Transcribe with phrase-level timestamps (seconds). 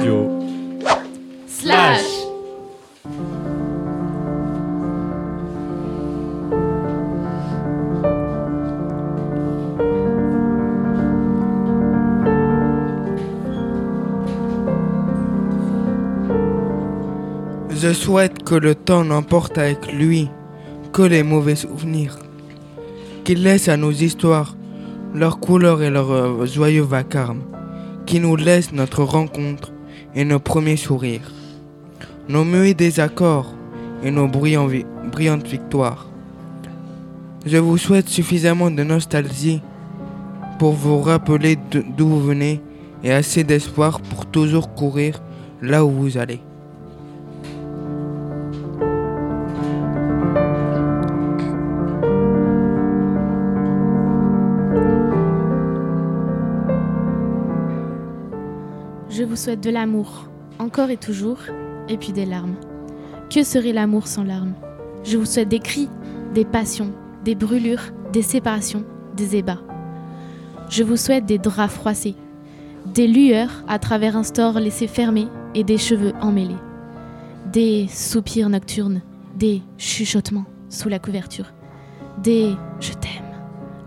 [0.00, 0.30] Radio.
[1.46, 2.00] Slash
[17.68, 20.30] Je souhaite que le temps n'emporte avec lui
[20.94, 22.18] que les mauvais souvenirs.
[23.24, 24.56] Qu'il laisse à nos histoires
[25.14, 27.42] leur couleur et leur euh, joyeux vacarme.
[28.06, 29.72] Qu'il nous laisse notre rencontre
[30.14, 31.30] et nos premiers sourires.
[32.28, 33.54] Nos muets désaccords
[34.02, 36.06] et nos brillantes victoires.
[37.46, 39.62] Je vous souhaite suffisamment de nostalgie
[40.58, 41.56] pour vous rappeler
[41.96, 42.60] d'où vous venez
[43.02, 45.22] et assez d'espoir pour toujours courir
[45.62, 46.40] là où vous allez.
[59.10, 60.28] Je vous souhaite de l'amour,
[60.60, 61.40] encore et toujours,
[61.88, 62.54] et puis des larmes.
[63.28, 64.54] Que serait l'amour sans larmes?
[65.02, 65.88] Je vous souhaite des cris,
[66.32, 66.92] des passions,
[67.24, 68.84] des brûlures, des séparations,
[69.16, 69.62] des ébats.
[70.68, 72.14] Je vous souhaite des draps froissés,
[72.94, 76.54] des lueurs à travers un store laissé fermé et des cheveux emmêlés,
[77.52, 79.02] des soupirs nocturnes,
[79.36, 81.52] des chuchotements sous la couverture,
[82.22, 83.34] des je t'aime,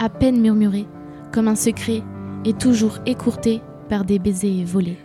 [0.00, 0.88] à peine murmurés,
[1.30, 2.02] comme un secret
[2.44, 4.98] et toujours écourté par des baisers volés.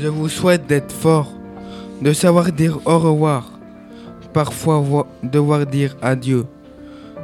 [0.00, 1.32] Je vous souhaite d'être fort,
[2.00, 3.50] de savoir dire au revoir,
[4.32, 6.46] parfois vo- devoir dire adieu,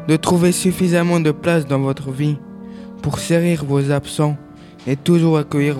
[0.08, 2.36] de trouver suffisamment de place dans votre vie
[3.02, 4.36] pour serrer vos absents
[4.86, 5.76] et toujours accueillir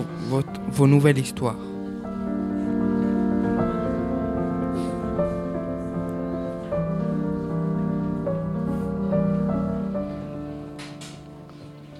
[0.71, 1.57] vos nouvelles histoires.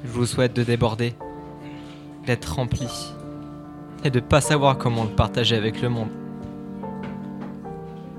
[0.04, 1.14] Je vous souhaite de déborder,
[2.26, 2.88] d'être rempli
[4.06, 6.10] et de pas savoir comment le partager avec le monde.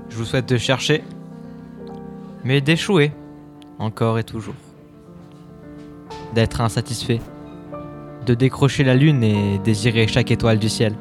[0.09, 1.03] Je vous souhaite de chercher,
[2.43, 3.11] mais d'échouer
[3.79, 4.55] encore et toujours.
[6.33, 7.21] D'être insatisfait,
[8.25, 10.93] de décrocher la lune et désirer chaque étoile du ciel.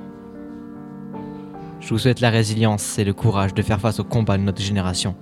[1.81, 4.63] Je vous souhaite la résilience et le courage de faire face aux combats de notre
[4.63, 5.15] génération.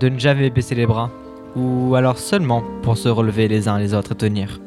[0.00, 1.10] De ne jamais baisser les bras,
[1.56, 4.60] ou alors seulement pour se relever les uns les autres et tenir.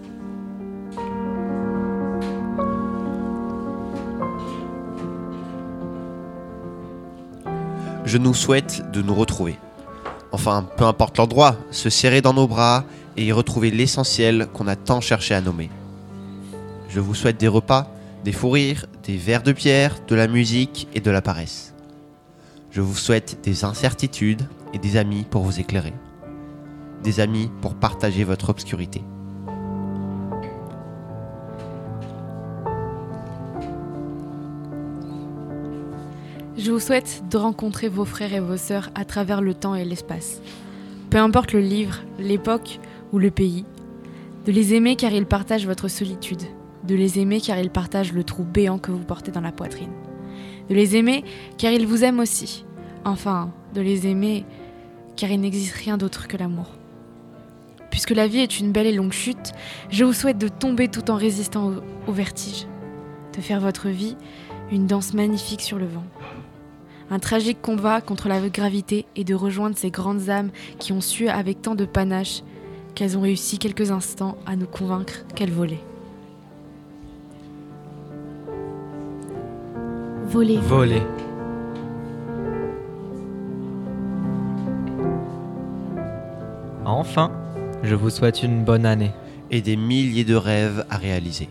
[8.07, 9.59] Je nous souhaite de nous retrouver.
[10.31, 12.85] Enfin, peu importe l'endroit, se serrer dans nos bras
[13.18, 15.69] et y retrouver l'essentiel qu'on a tant cherché à nommer.
[16.88, 17.91] Je vous souhaite des repas,
[18.23, 21.73] des fous rires, des vers de pierre, de la musique et de la paresse.
[22.72, 25.94] Je vous souhaite des incertitudes et des amis pour vous éclairer.
[27.03, 29.03] Des amis pour partager votre obscurité.
[36.57, 39.85] Je vous souhaite de rencontrer vos frères et vos sœurs à travers le temps et
[39.85, 40.41] l'espace.
[41.12, 42.79] Peu importe le livre, l'époque
[43.13, 43.63] ou le pays.
[44.47, 46.41] De les aimer car ils partagent votre solitude.
[46.84, 49.91] De les aimer car ils partagent le trou béant que vous portez dans la poitrine.
[50.68, 51.23] De les aimer
[51.59, 52.66] car ils vous aiment aussi.
[53.06, 54.44] Enfin, de les aimer
[55.16, 56.72] car il n'existe rien d'autre que l'amour.
[57.91, 59.53] Puisque la vie est une belle et longue chute,
[59.91, 61.72] je vous souhaite de tomber tout en résistant
[62.07, 62.66] au, vertige.
[63.35, 64.18] De faire votre vie
[64.72, 66.03] une danse magnifique sur le vent
[67.09, 71.29] un tragique combat contre la gravité et de rejoindre ces grandes âmes qui ont su
[71.29, 72.44] avec tant de panache
[72.95, 75.84] qu'elles ont réussi quelques instants à nous convaincre qu'elles volaient.
[80.25, 80.57] Voler.
[80.57, 81.01] Voler.
[86.85, 87.31] Enfin,
[87.84, 89.12] je vous souhaite une bonne année.
[89.51, 91.47] Et des milliers de rêves à réaliser.